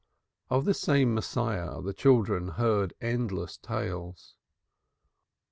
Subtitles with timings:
[0.49, 4.33] Of this same Messiah the children heard endless tales.